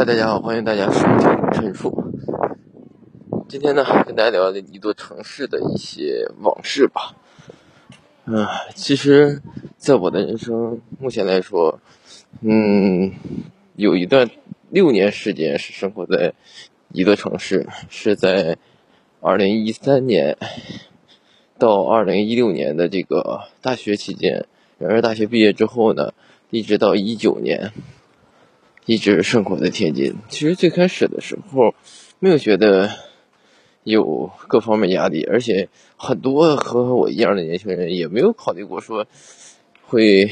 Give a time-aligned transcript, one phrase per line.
[0.00, 1.92] 嗨，大家好，欢迎大家收听陈述。
[3.50, 7.14] 今天呢，跟大家聊一座城市的一些往事吧。
[8.24, 9.42] 嗯，其实，
[9.76, 11.80] 在我的人生目前来说，
[12.40, 13.12] 嗯，
[13.76, 14.30] 有一段
[14.70, 16.32] 六年时间是生活在
[16.94, 18.56] 一座城市，是在
[19.20, 20.38] 二零一三年
[21.58, 24.46] 到二零一六年的这个大学期间。
[24.78, 26.14] 然而，大学毕业之后呢，
[26.48, 27.74] 一直到一九年。
[28.86, 30.16] 一直生活在天津。
[30.28, 31.74] 其实最开始的时候，
[32.18, 32.90] 没有觉得
[33.84, 39.06] 有各方面压力，而且很多和我一样的年轻人也没有考虑过说
[39.86, 40.30] 会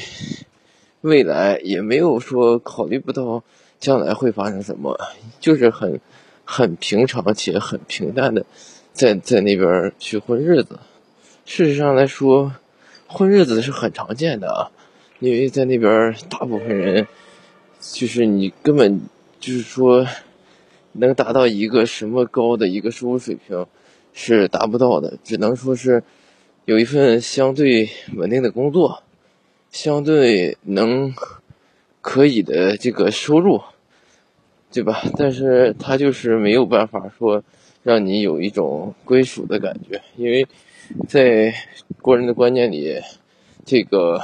[1.03, 3.45] 未来，也没有说考虑不到
[3.79, 4.98] 将来会发生什么，
[5.39, 6.01] 就是很
[6.45, 8.45] 很平常且很平淡的
[8.92, 10.80] 在在那边去混日子。
[11.45, 12.53] 事实上来说，
[13.06, 14.70] 混日子是很常见的啊，
[15.20, 17.06] 因为在那边大部分人。
[17.81, 19.01] 就是你根本
[19.39, 20.07] 就是说
[20.93, 23.67] 能达到一个什么高的一个收入水平
[24.12, 26.03] 是达不到的，只能说是
[26.65, 29.03] 有一份相对稳定的工作，
[29.70, 31.15] 相对能
[32.01, 33.62] 可以的这个收入，
[34.73, 35.03] 对吧？
[35.17, 37.45] 但是他就是没有办法说
[37.85, 40.47] 让你有一种归属的感觉，因为
[41.09, 41.55] 在
[42.03, 43.01] 国人的观念里，
[43.65, 44.20] 这个。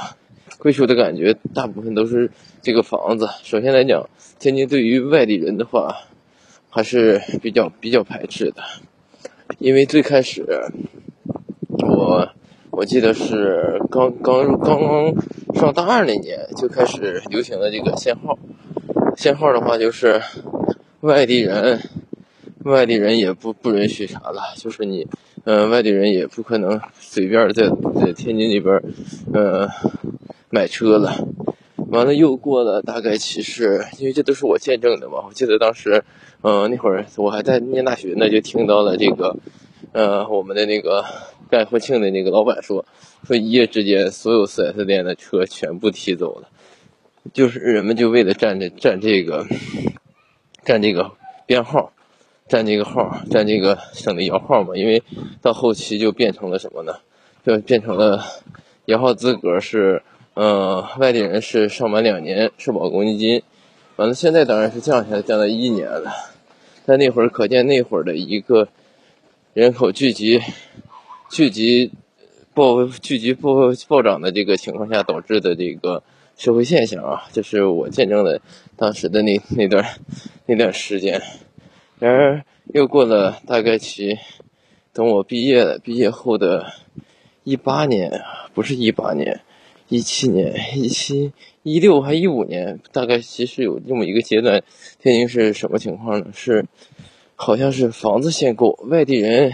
[0.57, 3.27] 归属的感觉，大部分都是这个房子。
[3.43, 5.95] 首先来讲，天津对于外地人的话，
[6.69, 8.63] 还是比较比较排斥的，
[9.59, 10.43] 因为最开始，
[11.79, 12.29] 我
[12.71, 15.13] 我记得是刚刚刚刚
[15.53, 18.37] 上大二那年就开始流行的这个限号，
[19.15, 20.21] 限号的话就是
[21.01, 21.79] 外地人，
[22.63, 25.07] 外地人也不不允许啥了，就是你，
[25.43, 27.69] 嗯，外地人也不可能随便在
[28.01, 28.81] 在天津那边，
[29.33, 29.69] 嗯。
[30.55, 31.27] 买车了，
[31.89, 35.25] 完了又过了大概其实，因为这都是我见证的嘛。
[35.27, 36.05] 我记得当时，
[36.43, 39.35] 嗯，那会儿我还在念大学呢，就听到了这个，
[39.91, 41.03] 呃，我们的那个
[41.49, 42.85] 干婚庆的那个老板说，
[43.27, 46.47] 说一夜之间所有 4S 店的车全部提走了，
[47.33, 49.45] 就是人们就为了占这占这个，
[50.63, 51.11] 占这个
[51.45, 51.91] 编号，
[52.47, 54.77] 占这个号，占这个省的摇号嘛。
[54.77, 55.03] 因为
[55.41, 56.93] 到后期就变成了什么呢？
[57.45, 58.23] 就变成了
[58.85, 60.01] 摇号资格是。
[60.35, 63.41] 嗯，外地人是上满两年社保公积金，
[63.95, 66.11] 完了现在当然是降下来，降到一年了。
[66.85, 68.67] 但那会儿可见那会儿的一个
[69.53, 70.41] 人口聚集、
[71.31, 71.93] 聚集
[72.53, 76.03] 暴、聚集暴暴涨的这个情况下导致的这个
[76.35, 78.41] 社会现象啊，这是我见证的
[78.75, 79.85] 当时的那那段
[80.47, 81.21] 那段时间。
[81.97, 84.19] 然而又过了大概其
[84.91, 86.73] 等我毕业了，毕业后的
[87.45, 88.21] 一八年，
[88.53, 89.39] 不是一八年。
[89.87, 91.31] 一七年、一七、
[91.61, 94.63] 一六还一五年，大概其实有这么一个阶段，
[94.99, 96.27] 天津是什么情况呢？
[96.33, 96.65] 是，
[97.35, 99.53] 好像是房子限购，外地人，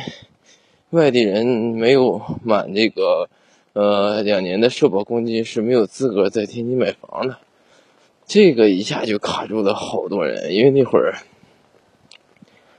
[0.92, 3.30] 外地人没有满这个，
[3.74, 7.38] 呃，两年的社保公积金是没有资格在天津买房的。
[8.26, 11.18] 这个一下就卡住了好多人，因为那会儿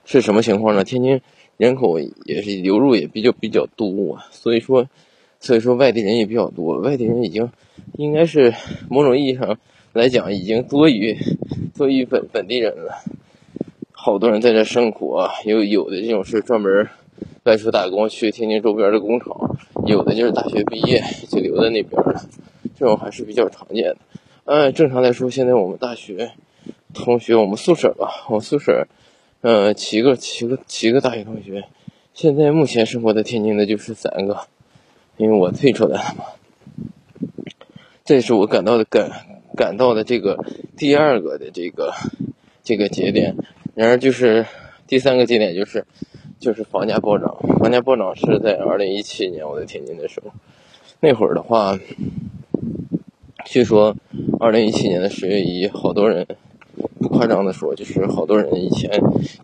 [0.07, 0.85] 是什么情况呢？
[0.85, 1.21] 天津
[1.59, 4.89] 人口也是流入也比较比较多，所以说。
[5.43, 7.51] 所以说外地人也比较多，外地人已经
[7.99, 8.55] 应该是
[8.89, 9.59] 某种意义上
[9.93, 11.19] 来讲已经多于
[11.77, 13.03] 多于本本地人了。
[13.91, 16.89] 好多人在这生活，有有的这种是专门
[17.43, 22.23] 外出打工去天津周边的工厂，有的就是大学毕业就留在那边了，
[22.79, 23.97] 这种还是比较常见的。
[24.45, 26.31] 嗯，正常来说，现在我们大学
[26.95, 28.87] 同学，我们宿舍吧，我宿舍，
[29.41, 31.65] 嗯，七个七个七个大学同学，
[32.15, 34.47] 现在目前生活在天津的就是三个。
[35.17, 36.25] 因为我退出来了嘛，
[38.05, 39.11] 这是我感到的感
[39.57, 40.45] 感到的这个
[40.77, 41.93] 第二个的这个
[42.65, 43.37] 这个节点。
[43.75, 44.45] 然而就是
[44.87, 45.87] 第三个节点就是
[46.39, 50.31] 就是房价暴涨，房价暴涨是在二零一七年我在天津的时候，
[51.01, 51.79] 那会儿的话，
[53.47, 53.97] 据说
[54.41, 56.27] 二零一七年的十月一，好多人
[56.99, 58.91] 不夸张的说，就是好多人以前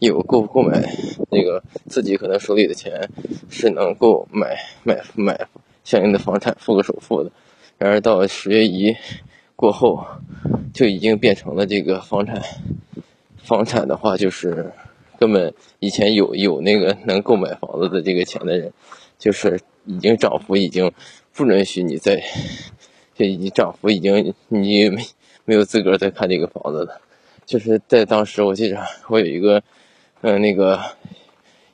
[0.01, 0.83] 有购购买
[1.31, 3.09] 那个自己可能手里的钱
[3.49, 5.49] 是能够买买买。
[5.89, 7.31] 相应的房产付个首付的，
[7.79, 8.95] 然而到十月一
[9.57, 10.05] 过后，
[10.75, 12.43] 就已经变成了这个房产，
[13.39, 14.71] 房产的话就是
[15.19, 18.71] 根本以前有有那个能购买房子的这个钱的人，
[19.19, 20.93] 就是已经涨幅已经
[21.33, 22.23] 不允许你再，
[23.15, 25.03] 就已经涨幅已经你没
[25.47, 27.01] 没有资格再看这个房子了，
[27.47, 29.63] 就是在当时我记着我有一个
[30.21, 30.79] 嗯那个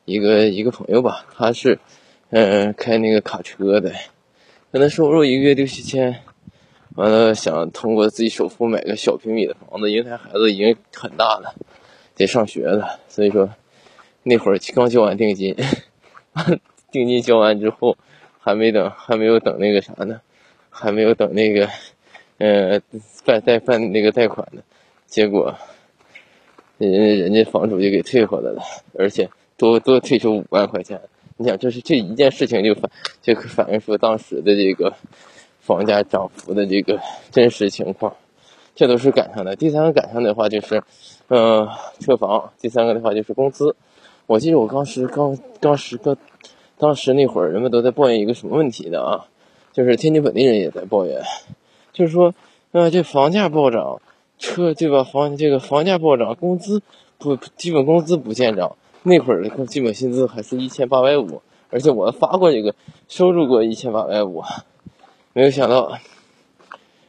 [0.04, 1.80] 一个一个朋友吧，他是。
[2.30, 3.92] 嗯，开那个卡车的，
[4.72, 6.20] 可能收入一个月六七千，
[6.96, 11.54] 完了想通过自己首付买个小平米的房子，因为他孩子已经很大了，
[12.16, 13.50] 得上学了，所以说
[14.24, 15.54] 那会儿刚交完定金，
[16.90, 17.96] 定金交完之后，
[18.40, 20.20] 还没等还没有等那个啥呢，
[20.70, 21.68] 还没有等那个，
[22.38, 22.80] 呃，
[23.24, 24.62] 办贷办那个贷款呢，
[25.06, 25.54] 结果
[26.78, 28.60] 人人家房主就给退回来了，
[28.98, 31.00] 而且多多退出五万块钱。
[31.36, 32.88] 你想，这是这一件事情就反
[33.20, 34.94] 就反映出当时的这个
[35.58, 37.00] 房价涨幅的这个
[37.32, 38.14] 真实情况，
[38.76, 39.56] 这都是赶上的。
[39.56, 40.80] 第三个赶上的话就是，
[41.28, 43.74] 嗯，车房；第三个的话就是工资。
[44.26, 46.16] 我记得我当时刚当时刚
[46.78, 49.00] 当时那会儿，人们都在抱怨一个什么问题呢？
[49.02, 49.26] 啊，
[49.72, 51.20] 就是天津本地人也在抱怨，
[51.92, 52.32] 就是说，
[52.70, 54.00] 嗯，这房价暴涨，
[54.38, 55.02] 车对吧？
[55.02, 56.80] 房这个房价暴涨，工资
[57.18, 58.76] 不基本工资不见涨。
[59.06, 62.74] 那会儿的基本薪资还是一千八百五，而且我发过这个
[63.06, 64.42] 收入过一千八百五，
[65.34, 65.98] 没有想到，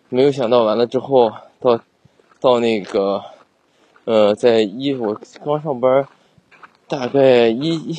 [0.09, 1.31] 没有想到完了之后
[1.61, 1.79] 到
[2.41, 3.23] 到那个，
[4.03, 6.05] 呃，在一我刚上班，
[6.89, 7.95] 大概一一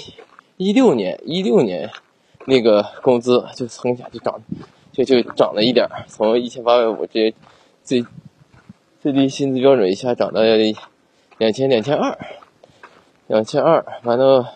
[0.59, 1.91] 一六年一六年，
[2.45, 4.43] 那个工资就蹭一下就涨，
[4.93, 7.35] 就就涨了一点儿，从一千八百五这
[7.83, 8.05] 最
[9.01, 10.43] 最低薪资标准一下涨到
[11.39, 12.19] 两千两千二。
[13.29, 14.55] 两千二，完了，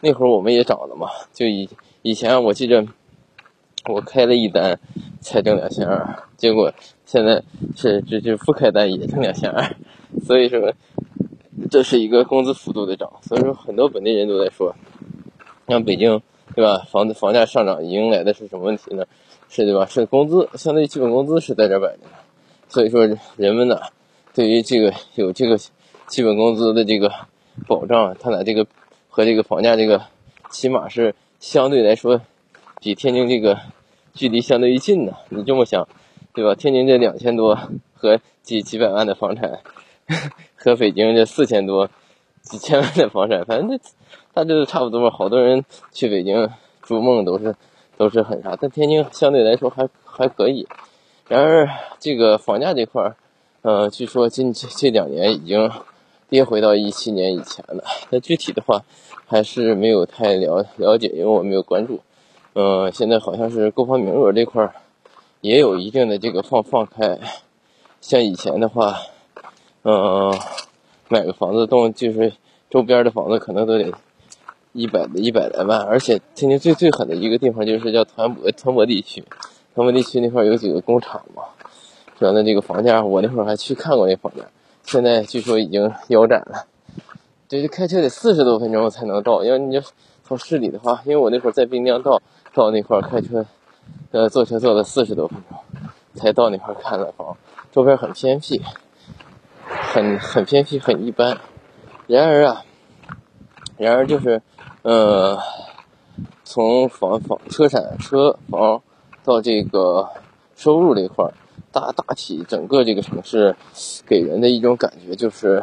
[0.00, 1.08] 那会儿我们也涨了嘛。
[1.32, 1.68] 就以
[2.02, 2.86] 以前我记着，
[3.88, 4.78] 我开了一单
[5.20, 6.72] 才挣两千二，结果
[7.04, 7.42] 现在
[7.74, 9.74] 是这这不开单也挣两千二，
[10.24, 10.72] 所以说
[11.68, 13.10] 这是一个工资幅度的涨。
[13.22, 14.76] 所以说很多本地人都在说，
[15.66, 16.22] 像北京
[16.54, 16.86] 对吧？
[16.88, 19.06] 房子房价上涨迎来的是什么问题呢？
[19.48, 19.86] 是对吧？
[19.86, 22.10] 是工资相对基本工资是在这摆着的。
[22.68, 23.80] 所以说人们呢，
[24.32, 25.58] 对于这个有这个
[26.06, 27.10] 基本工资的这个。
[27.66, 28.66] 保障，他俩这个
[29.08, 30.02] 和这个房价这个，
[30.50, 32.20] 起码是相对来说，
[32.80, 33.58] 比天津这个
[34.12, 35.16] 距离相对于近的。
[35.28, 35.86] 你这么想，
[36.32, 36.54] 对吧？
[36.54, 37.58] 天津这两千多
[37.94, 39.60] 和几几百万的房产，
[40.56, 41.88] 和北京这四千多
[42.42, 43.78] 几千万的房产，反正这
[44.32, 45.10] 大致差不多。
[45.10, 46.50] 好多人去北京
[46.82, 47.54] 逐梦都是
[47.96, 50.66] 都是很啥，但天津相对来说还还可以。
[51.28, 51.68] 然而
[51.98, 53.16] 这个房价这块儿，
[53.62, 55.70] 呃，据说近这这两年已经。
[56.28, 58.82] 跌回到一七年以前了，那具体的话
[59.26, 62.00] 还是没有太了了解，因为我没有关注。
[62.54, 64.74] 嗯，现在好像是购房名额这块儿
[65.40, 67.18] 也有一定的这个放放开，
[68.00, 68.98] 像以前的话，
[69.82, 70.32] 嗯，
[71.08, 72.32] 买个房子动就是
[72.70, 73.92] 周边的房子可能都得
[74.72, 79.22] 一百的一百来万，而且天津最最狠的一个地方就是叫团泊团泊地区，
[79.74, 81.42] 团泊地区那块有几个工厂嘛，
[82.18, 84.44] 主要的这个房价，我那会儿还去看过那房价。
[84.84, 86.66] 现在据说已经腰斩了，
[87.48, 89.42] 这开车得四十多分钟才能到。
[89.42, 89.82] 要你就
[90.22, 92.22] 从市里的话，因为我那会儿在滨江道
[92.52, 93.44] 到那块儿开车，
[94.12, 95.58] 呃，坐车坐了四十多分钟
[96.14, 97.36] 才到那块儿看了房。
[97.72, 98.62] 周边很偏僻，
[99.66, 101.38] 很 很偏僻，很一般。
[102.06, 102.64] 然而啊，
[103.76, 104.42] 然而就是，
[104.82, 105.38] 呃，
[106.44, 108.82] 从房房车产车房
[109.24, 110.10] 到这个
[110.54, 111.32] 收入这块儿。
[111.74, 113.56] 大大体整个这个城市，
[114.06, 115.60] 给人的一种感觉就是，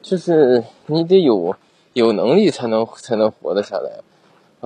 [0.00, 1.54] 就是你得有
[1.92, 4.00] 有能力才能才能活得下来，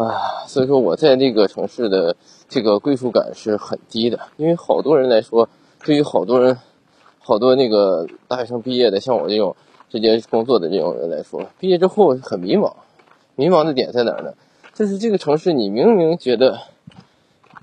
[0.01, 2.15] 啊，所以说我在这个城市的
[2.49, 5.49] 这个归属感是很低的，因为好多人来说，
[5.85, 6.57] 对于好多人，
[7.19, 9.57] 好多那个大学生毕业的，像我这种
[9.91, 12.73] 直接工作的这种人来说，毕业之后很迷茫，
[13.35, 14.33] 迷茫的点在哪儿呢？
[14.73, 16.61] 就是这个城市，你明明觉得。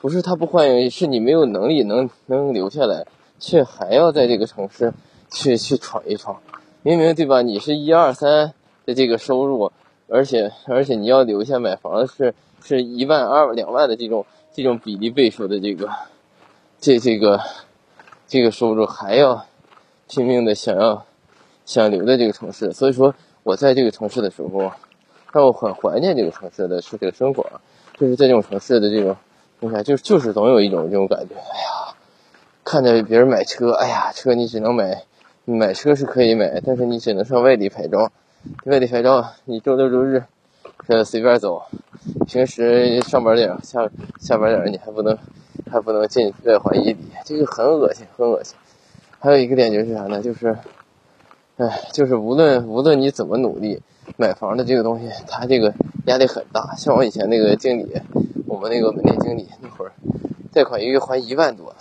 [0.03, 3.05] 不是他不欢迎，是你没有能力能能留下来，
[3.39, 4.93] 却还要在这个城市
[5.31, 6.41] 去去闯一闯。
[6.81, 7.41] 明明对吧？
[7.41, 8.53] 你是一二三
[8.85, 9.71] 的这个收入，
[10.09, 15.89] 而且而且你要留下买房是是一万二两万的这种这种比例倍数的这个
[16.81, 17.39] 这这个
[18.27, 19.45] 这个收入，还要
[20.09, 21.05] 拼命的想要
[21.63, 22.73] 想留在这个城市。
[22.73, 24.69] 所以说，我在这个城市的时候，
[25.31, 27.49] 让我很怀念这个城市的是这个生活，
[27.97, 29.15] 就是在这种城市的这种。
[29.63, 31.95] 你看，就就是总有一种这种感觉，哎呀，
[32.65, 35.03] 看着别人买车，哎呀，车你只能买，
[35.45, 38.11] 买车是可以买，但是你只能上外地拍照，
[38.65, 40.25] 外地拍照，你周六周日，
[40.85, 41.63] 这随便走，
[42.27, 43.89] 平时上班点下
[44.19, 45.17] 下班点你还不能，
[45.71, 48.57] 还不能进外环一里，这个很恶心，很恶心。
[49.19, 50.21] 还有一个点就是啥呢？
[50.21, 50.57] 就是，
[51.55, 53.81] 哎，就是无论无论你怎么努力，
[54.17, 55.73] 买房的这个东西，它这个
[56.07, 56.75] 压力很大。
[56.75, 58.01] 像我以前那个经理。
[58.63, 59.91] 我那个门店经理那会儿，
[60.53, 61.75] 贷款一个月还一万多，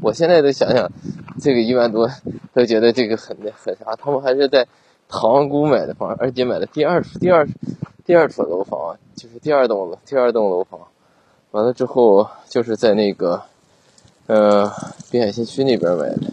[0.00, 0.88] 我现在都想想，
[1.40, 2.08] 这个一万多
[2.54, 3.96] 都觉得这个很那很啥。
[3.96, 4.64] 他们还是在
[5.08, 7.44] 塘沽买的房，而且买的第二第二
[8.06, 10.78] 第二处楼房，就是第二栋楼第二栋楼房。
[11.50, 13.42] 完了之后就是在那个，
[14.28, 14.70] 呃，
[15.10, 16.30] 滨海新区那边买的，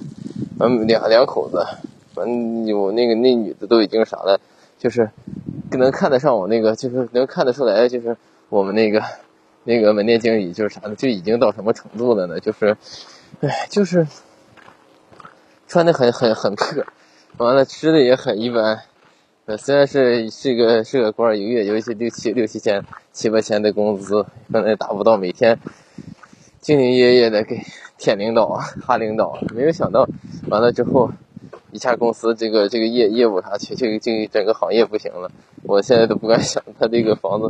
[0.60, 1.66] 嗯，两两口子，
[2.14, 4.40] 完有那个那女的都已经啥了，
[4.78, 5.10] 就是
[5.72, 8.16] 能看得上我那个，就是能看得出来，就是
[8.50, 9.02] 我们那个
[9.68, 12.40] 那个门店经理就是啥的，就已经到什么程度了呢？
[12.40, 12.78] 就是，
[13.42, 14.08] 哎，就是
[15.68, 16.86] 穿的很很很破，
[17.36, 18.80] 完了吃的也很一般。
[19.46, 22.82] 呃，虽然是是个是个官，一个月有一些六七六七千、
[23.12, 25.60] 七八千的工资，可能也达不到每天
[26.62, 27.62] 兢兢业业的给
[27.98, 29.38] 舔领导啊、哈领导。
[29.54, 30.08] 没有想到，
[30.48, 31.12] 完了之后，
[31.74, 35.30] 一家公司这个这个业业务啥，去这个这整个行业不行了。
[35.64, 37.48] 我现在都不敢想，他这个房子，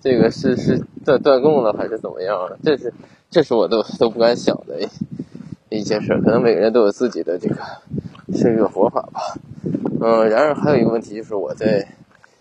[0.00, 2.58] 这个是是断断供了还是怎么样了？
[2.62, 2.92] 这是
[3.30, 6.18] 这是我都都不敢想的一一件事。
[6.24, 7.56] 可能每个人都有自己的这个
[8.32, 9.20] 这个活法吧。
[10.00, 11.86] 嗯，然而还有一个问题就是我在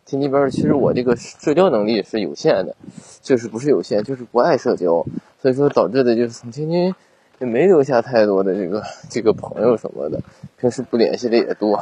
[0.06, 2.76] 天津边，其实我这个社交能力是有限的，
[3.22, 5.06] 就是不是有限，就是不爱社交，
[5.42, 6.96] 所以说导致的就是从天津
[7.40, 10.22] 也没留下太多的这个这个朋友什么的，
[10.58, 11.82] 平时不联系的也多，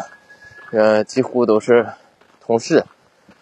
[0.71, 1.87] 呃，几乎都是
[2.41, 2.83] 同事、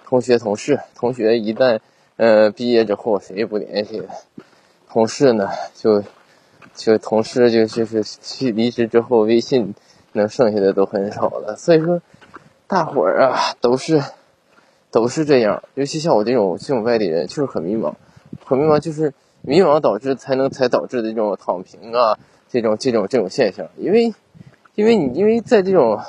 [0.06, 1.80] 同学、同事、同学，一旦
[2.18, 4.04] 呃毕业之后谁也不联系，
[4.90, 6.04] 同事呢就
[6.74, 9.76] 就同事就就是去离职之后微信
[10.14, 12.02] 能剩下的都很少了，所以说。
[12.68, 14.02] 大伙儿啊，都是
[14.90, 17.94] 都是这样，尤其像我这种这种外地人，就是很迷茫，
[18.44, 22.18] 很迷茫，就是迷茫导致才能才导致的这种躺平啊，
[22.50, 23.70] 这种这种这种现象。
[23.78, 24.16] 因为
[24.74, 26.02] 因为你因为在这种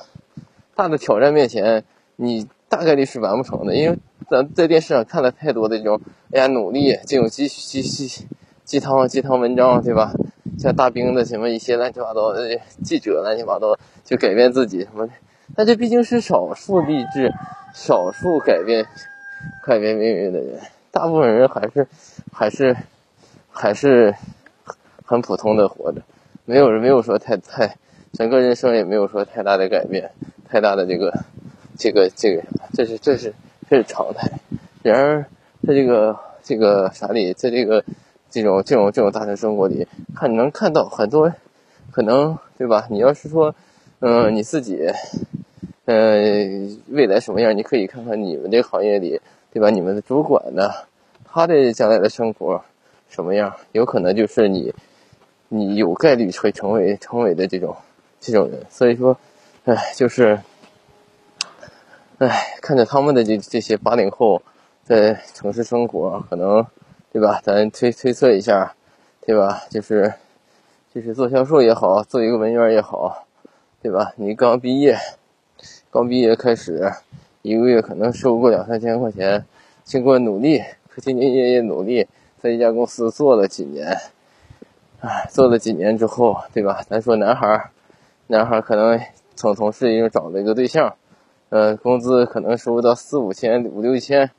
[0.74, 1.84] 大的挑战面前，
[2.16, 3.76] 你大概率是完不成的。
[3.76, 6.00] 因为咱在电视上看了太多的这种
[6.32, 8.26] 哎呀努力这种鸡鸡鸡
[8.64, 10.12] 鸡汤鸡汤文章，对吧？
[10.58, 15.12] 像大兵的什么一些乱七八糟的记者，乱七八糟就改变自己什么的。
[15.54, 17.32] 但这毕竟是少数励志、
[17.74, 18.86] 少数改变、
[19.62, 20.58] 改变命运的人，
[20.90, 21.86] 大部分人还是
[22.32, 22.76] 还是
[23.50, 24.14] 还是
[25.04, 26.02] 很普通的活着，
[26.46, 27.76] 没有人没有说太太，
[28.12, 30.10] 整个人生也没有说太大的改变，
[30.48, 31.12] 太大的这个
[31.76, 32.42] 这个这个，
[32.72, 33.32] 这是这是
[33.68, 34.30] 这是常态。
[34.82, 35.26] 然而
[35.66, 37.84] 在这个这个啥里，在这个
[38.30, 41.32] 这种这种这种大城生活里，看能看到很多
[41.90, 42.86] 可能对吧？
[42.90, 43.54] 你要是说
[44.00, 44.88] 嗯你自己。
[45.88, 47.56] 嗯，未来什么样？
[47.56, 49.20] 你可以看看你们这个行业里，
[49.52, 49.70] 对吧？
[49.70, 50.68] 你们的主管呢，
[51.24, 52.64] 他的将来的生活
[53.08, 53.54] 什么样？
[53.70, 54.74] 有可能就是你，
[55.48, 57.76] 你有概率会成为成为的这种
[58.18, 58.66] 这种人。
[58.68, 59.16] 所以说，
[59.64, 60.40] 哎，就是，
[62.18, 64.40] 哎，看着他们的这这些八零后
[64.82, 66.66] 在城市生活，可能，
[67.12, 67.40] 对吧？
[67.42, 68.74] 咱推推测一下，
[69.20, 69.64] 对吧？
[69.68, 70.14] 就是，
[70.94, 73.26] 就是做销售也好，做一个文员也好，
[73.82, 74.14] 对吧？
[74.16, 74.96] 你刚毕业。
[75.90, 76.90] 刚毕业开始，
[77.42, 79.44] 一个月可能收过两三千块钱，
[79.84, 80.60] 经过努力，
[80.96, 82.08] 兢兢业业努力，
[82.38, 83.94] 在一家公司做了几年，
[85.00, 86.82] 唉，做了几年之后，对吧？
[86.88, 87.70] 咱说男孩儿，
[88.28, 88.98] 男孩儿可能
[89.34, 90.96] 从同事已经找了一个对象，
[91.48, 94.30] 呃，工资可能收入到四五千、五六千，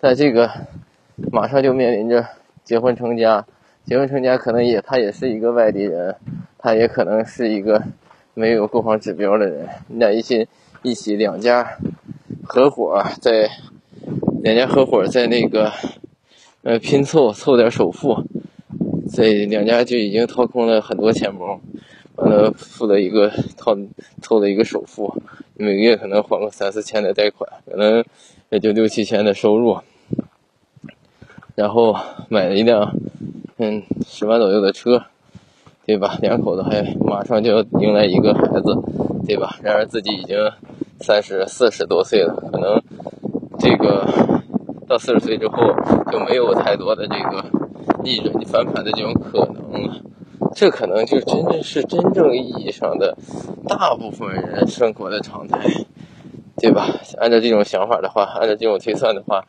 [0.00, 0.50] 但这个
[1.32, 2.26] 马上就面临着
[2.64, 3.46] 结婚成家，
[3.84, 6.16] 结婚成家可能也他也是一个外地人，
[6.58, 7.82] 他也可能是一个
[8.34, 10.48] 没有购房指标的人，你俩一起。
[10.86, 11.78] 一起两家
[12.42, 13.48] 合伙在
[14.42, 15.72] 两家合伙在那个
[16.62, 18.22] 呃拼凑凑点首付，
[19.08, 21.58] 在两家就已经掏空了很多钱包，
[22.16, 23.74] 完了付了一个掏
[24.20, 25.16] 凑了一个首付，
[25.54, 28.04] 每个月可能还个三四千的贷款，可能
[28.50, 29.78] 也就六七千的收入，
[31.54, 31.96] 然后
[32.28, 32.94] 买了一辆
[33.58, 35.04] 嗯十万左右的车，
[35.86, 36.18] 对吧？
[36.20, 38.76] 两口子还马上就要迎来一个孩子，
[39.26, 39.56] 对吧？
[39.62, 40.36] 然而自己已经。
[41.00, 42.80] 三十四十多岁了，可能
[43.58, 44.06] 这个
[44.88, 45.56] 到四十岁之后
[46.10, 47.44] 就没有太多的这个
[48.02, 50.00] 逆转、翻盘的这种可能了。
[50.54, 53.16] 这可能就真正是真正意义上的
[53.68, 55.58] 大部分人生活的常态，
[56.56, 56.86] 对吧？
[57.18, 59.44] 按照这种想法的话，按照这种推算的话，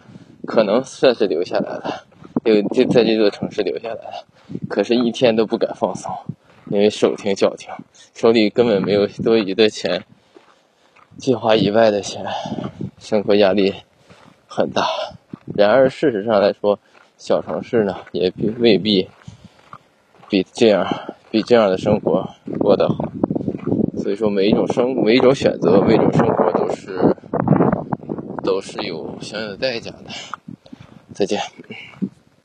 [0.45, 2.03] 可能算是留下来了，
[2.43, 4.25] 就就在这座城市留下来了。
[4.67, 6.11] 可是，一天都不敢放松，
[6.69, 7.69] 因为手停脚停，
[8.13, 10.03] 手里根本没有多余的钱。
[11.17, 12.25] 计划以外的钱，
[12.97, 13.73] 生活压力
[14.47, 14.85] 很大。
[15.55, 16.77] 然而，事实上来说，
[17.17, 19.07] 小城市呢也必未必
[20.35, 20.85] 比这样
[21.31, 23.09] 比这样的生活过得好。
[23.97, 27.15] 所以说，每一种生每一种选择，每一种生活都是
[28.43, 30.09] 都是有相应的代价的。
[31.13, 31.39] 再见。